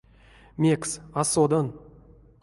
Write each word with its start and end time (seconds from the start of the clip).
Мекс— 0.61 0.91
а 1.19 1.21
содан. 1.31 1.67